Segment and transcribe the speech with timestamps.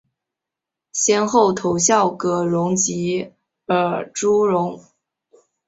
[0.91, 3.33] 先后投效葛荣及
[3.67, 4.83] 尔朱荣。